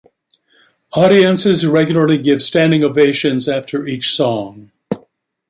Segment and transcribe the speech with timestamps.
[0.95, 4.71] Audiences regularly give standing ovations after each song.